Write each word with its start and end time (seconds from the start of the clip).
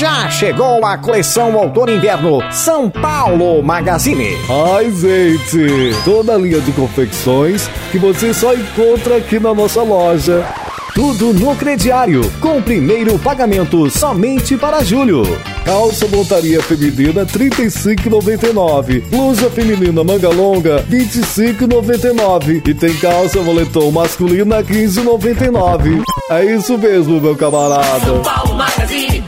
Já 0.00 0.30
chegou 0.30 0.82
a 0.86 0.96
coleção 0.96 1.54
Outono 1.54 1.92
Inverno 1.92 2.38
São 2.50 2.88
Paulo 2.88 3.62
Magazine. 3.62 4.30
Ai, 4.74 4.90
gente, 4.90 5.94
toda 6.06 6.36
a 6.36 6.38
linha 6.38 6.58
de 6.58 6.72
confecções 6.72 7.68
que 7.92 7.98
você 7.98 8.32
só 8.32 8.54
encontra 8.54 9.18
aqui 9.18 9.38
na 9.38 9.52
nossa 9.52 9.82
loja. 9.82 10.42
Tudo 10.94 11.34
no 11.34 11.54
crediário, 11.54 12.22
com 12.40 12.62
primeiro 12.62 13.18
pagamento 13.18 13.90
somente 13.90 14.56
para 14.56 14.82
julho. 14.82 15.22
Calça 15.66 16.08
montaria 16.08 16.62
feminina 16.62 17.26
35,99. 17.26 19.02
Blusa 19.02 19.50
feminina 19.50 20.02
manga 20.02 20.30
longa 20.30 20.82
25,99. 20.90 22.66
E 22.66 22.72
tem 22.72 22.94
calça 22.94 23.42
moletom 23.42 23.90
masculina 23.90 24.62
15,99. 24.64 26.02
É 26.30 26.42
isso 26.46 26.78
mesmo, 26.78 27.20
meu 27.20 27.36
camarada. 27.36 28.00
São 28.00 28.22
Paulo 28.22 28.54
Magazine. 28.54 29.22